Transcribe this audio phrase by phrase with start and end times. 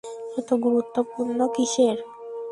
[0.37, 1.97] এত গুরুত্বপূর্ন কিসের?